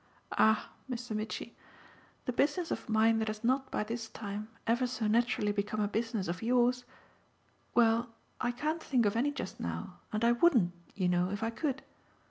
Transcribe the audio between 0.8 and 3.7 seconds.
Mr. Mitchy, the business of mine that has not